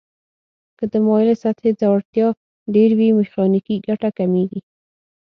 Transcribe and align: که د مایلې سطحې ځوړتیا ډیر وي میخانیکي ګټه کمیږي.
که 0.77 0.83
د 0.91 0.93
مایلې 1.05 1.35
سطحې 1.43 1.71
ځوړتیا 1.79 2.27
ډیر 2.75 2.89
وي 2.97 3.09
میخانیکي 3.19 3.75
ګټه 3.87 4.09
کمیږي. 4.17 4.61